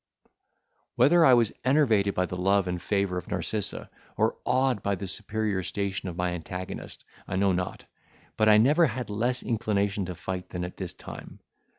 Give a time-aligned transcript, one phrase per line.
[0.95, 5.05] Whether I was enervated by the love and favour of Narcissa, or awed by the
[5.07, 7.85] superior station of my antagonist, I know not,
[8.35, 11.39] but I never had less inclination to fight than at this time.